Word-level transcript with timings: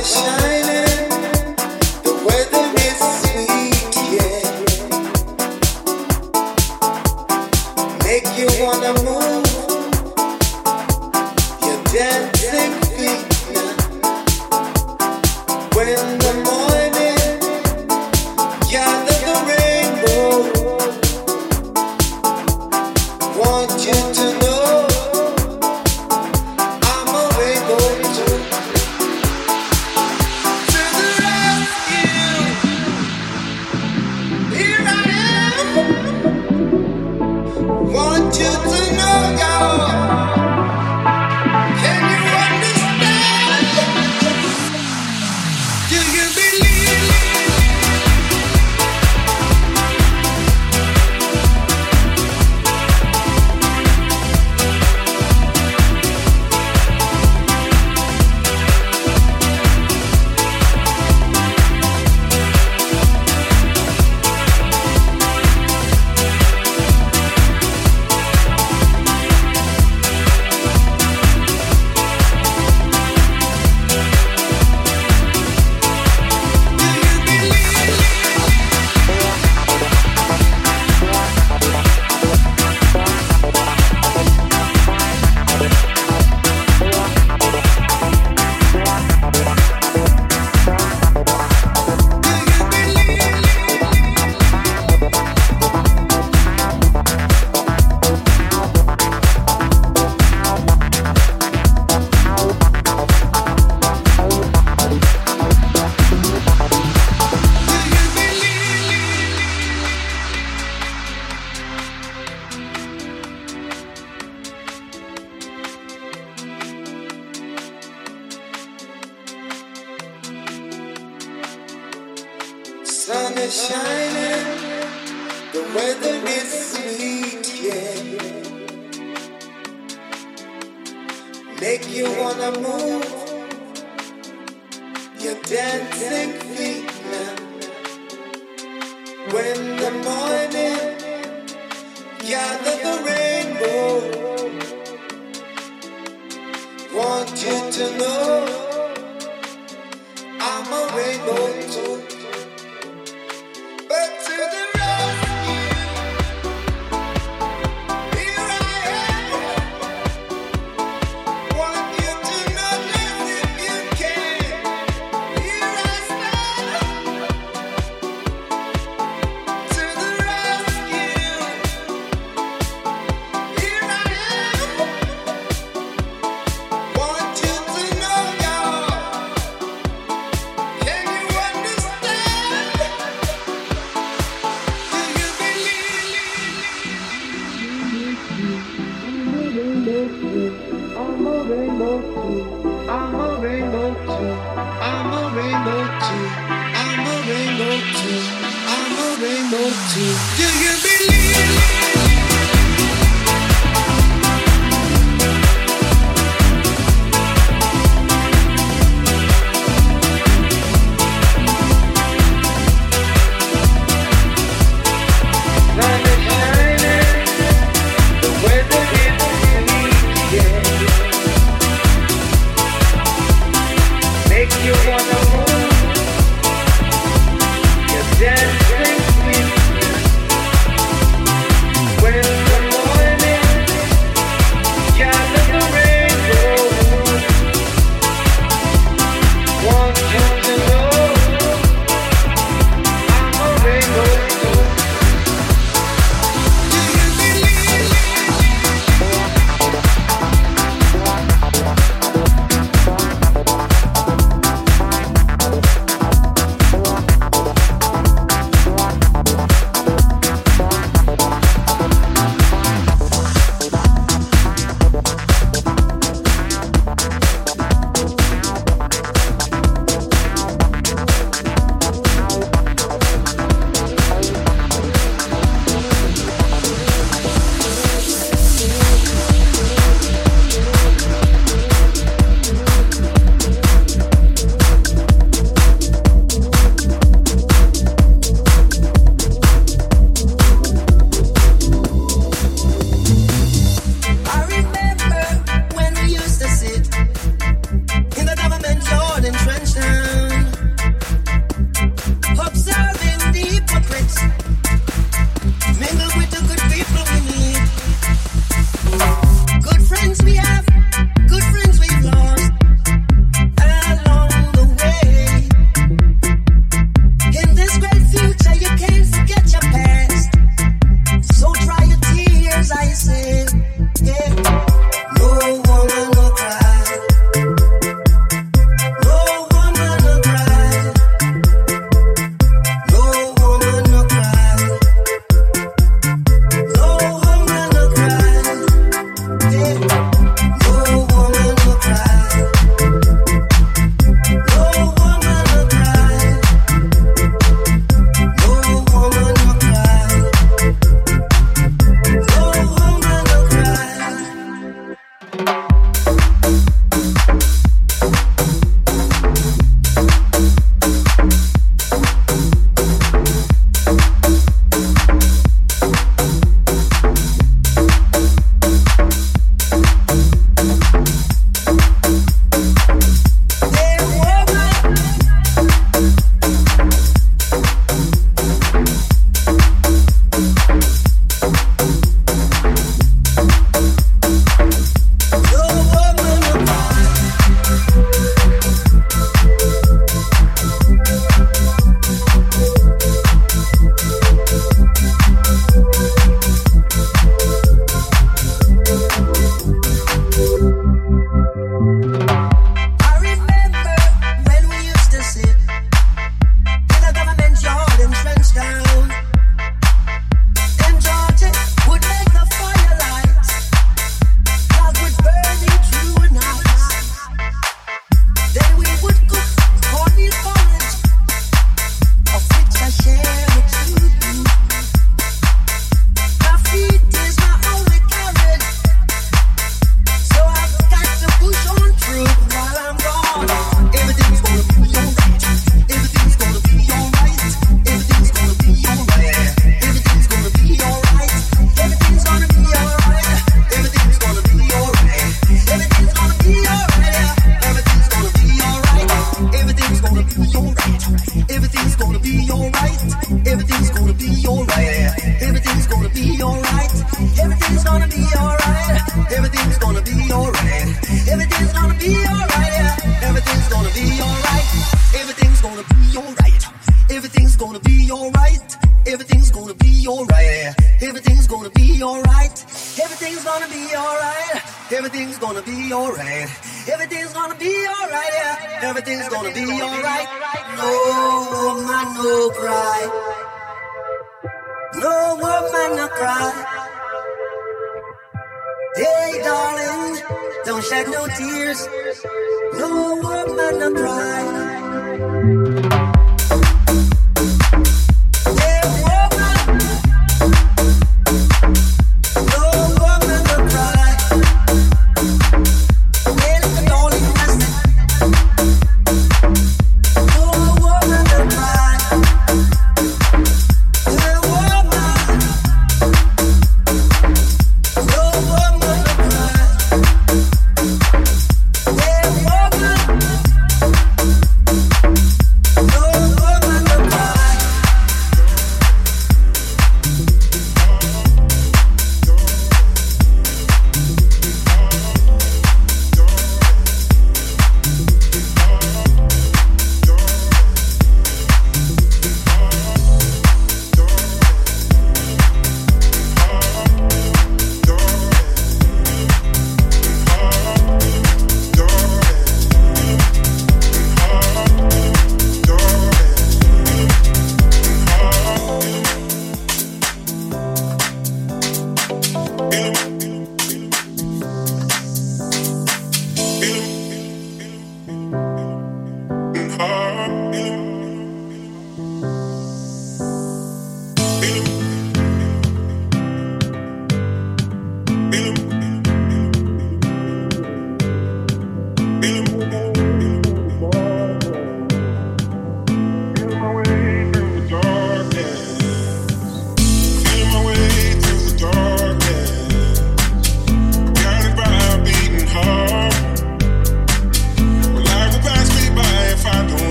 wish 0.00 0.16
I 0.16 0.39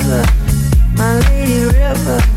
river, 0.00 0.24
my 0.96 1.18
lady 1.28 1.64
river. 1.64 2.29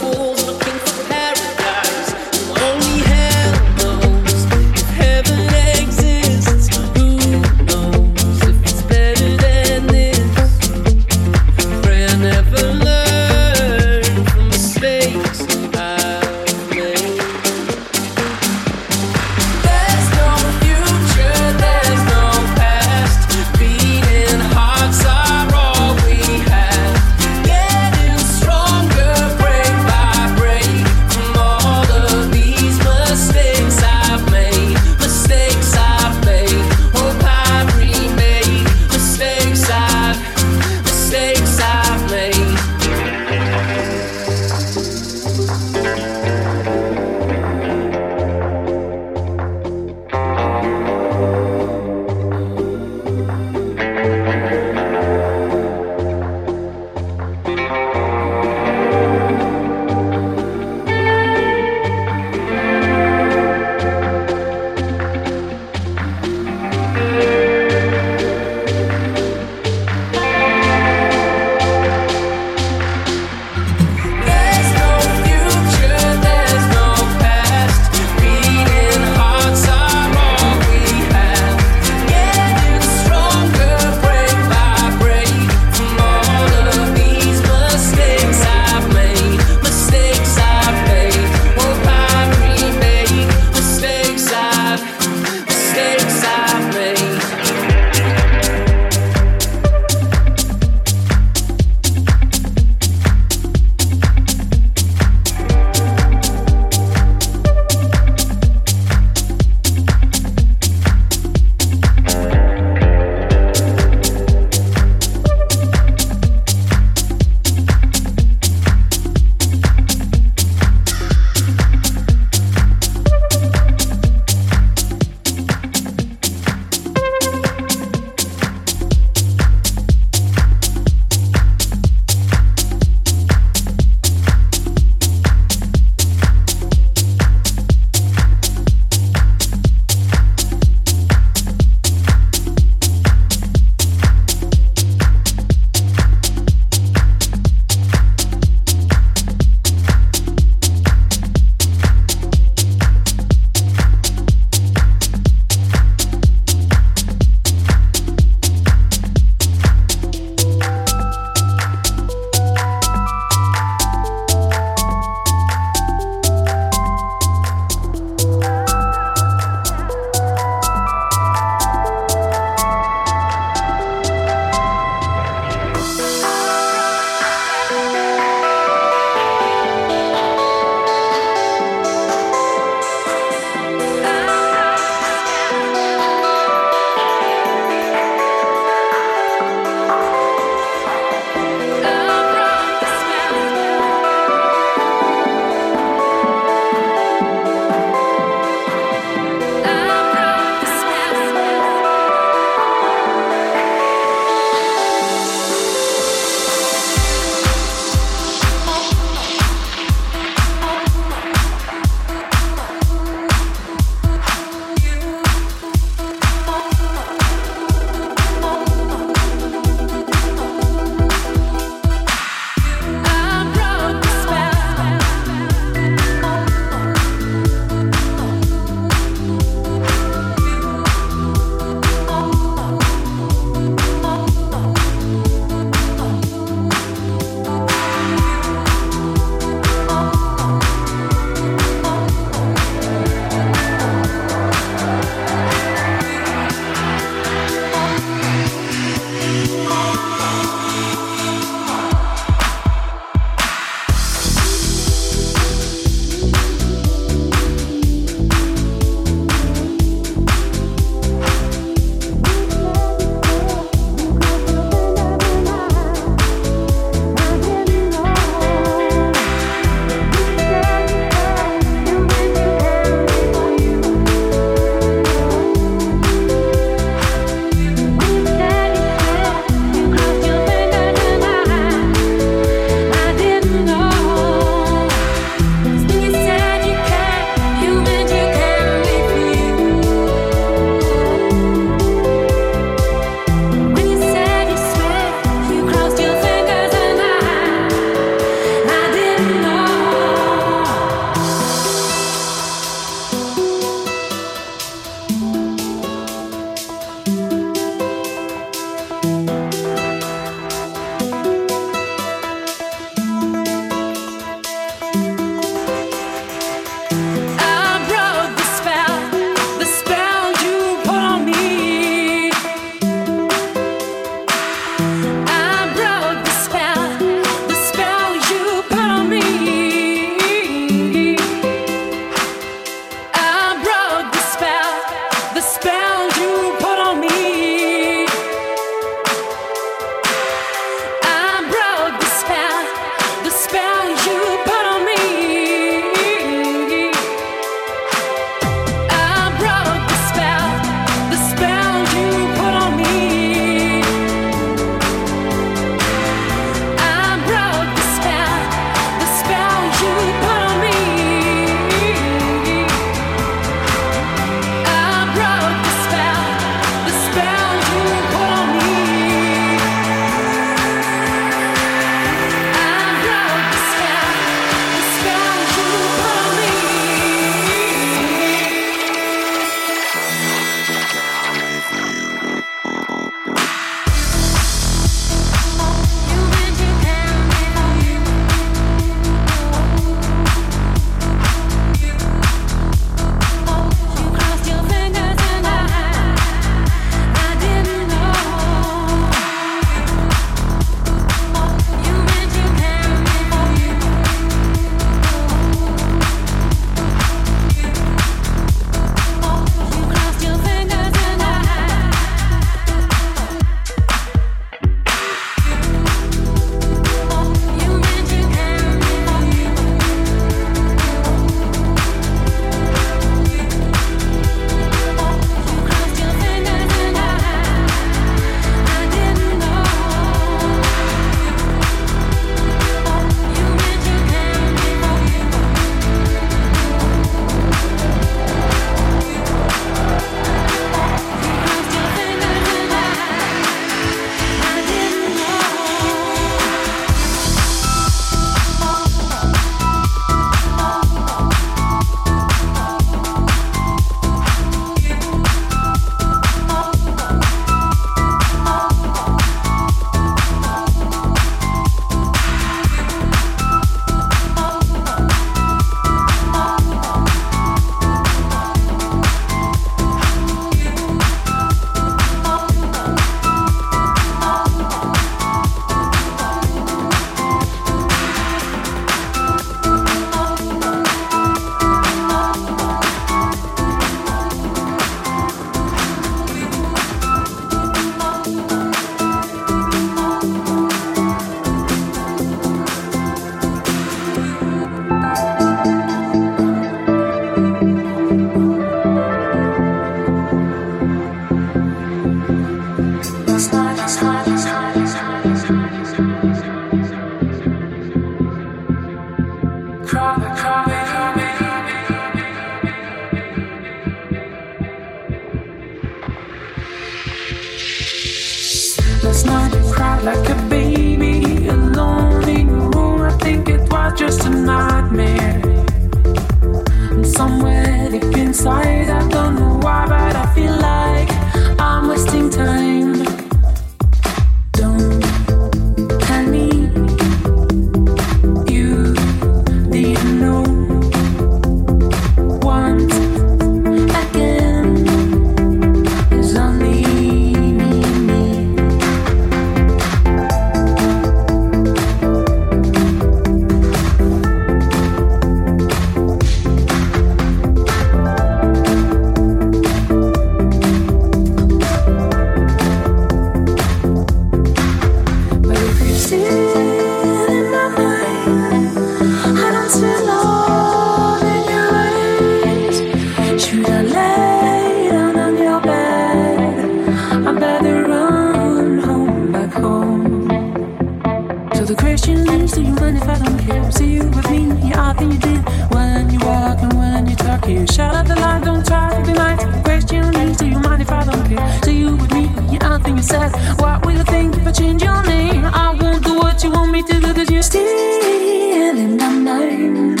where 581.92 581.98
she 581.98 582.14
lives. 582.16 582.52
Do 582.52 582.62
you 582.62 582.74
mind 582.74 582.96
if 582.96 583.06
I 583.06 583.18
don't 583.18 583.38
care? 583.46 583.70
See 583.70 583.92
you 583.96 584.04
with 584.16 584.30
me, 584.30 584.40
you're 584.66 584.80
off 584.80 584.98
in 585.02 585.10
your 585.10 585.20
dream. 585.20 585.42
When 585.74 586.08
you 586.10 586.20
walk 586.20 586.58
and 586.62 586.72
when 586.72 587.06
you 587.06 587.16
talk, 587.16 587.46
you 587.46 587.66
shout 587.66 587.94
out 587.94 588.06
the 588.06 588.16
line. 588.16 588.42
Don't 588.42 588.64
try 588.64 588.88
to 588.96 589.02
be 589.06 589.12
mine. 589.12 589.36
The 589.36 589.60
question 589.62 590.04
is, 590.16 590.38
do 590.38 590.46
you 590.48 590.58
mind 590.58 590.80
if 590.80 590.90
I 590.90 591.04
don't 591.04 591.24
care? 591.28 591.62
See 591.64 591.78
you 591.80 591.96
with 591.96 592.12
me, 592.12 592.24
you're 592.50 592.64
off 592.64 592.86
in 592.86 592.96
your 592.96 593.02
set. 593.02 593.30
What 593.60 593.84
will 593.84 593.92
you 593.98 594.04
think 594.04 594.36
if 594.38 594.46
I 594.46 594.52
change 594.52 594.82
your 594.82 595.02
name? 595.02 595.44
I 595.44 595.76
won't 595.78 596.02
do 596.02 596.14
what 596.14 596.42
you 596.42 596.50
want 596.50 596.72
me 596.72 596.82
to 596.82 596.94
do, 596.98 597.12
cause 597.12 597.30
you're 597.30 597.42
stealing 597.42 598.96
my 598.96 599.10
mind. 599.10 600.00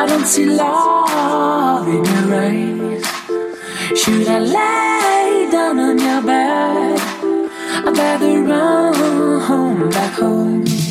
I 0.00 0.06
don't 0.06 0.26
see 0.26 0.46
love 0.46 1.86
in 1.86 2.02
your 2.12 2.26
eyes. 2.44 3.04
Should 4.00 4.26
I 4.28 4.38
lay 4.56 5.50
down 5.52 5.78
on 5.78 5.98
your 5.98 6.22
bed? 6.22 6.98
I'd 7.86 7.98
rather 7.98 8.42
run 8.42 9.40
home 9.42 9.90
back 9.90 10.14
home. 10.14 10.83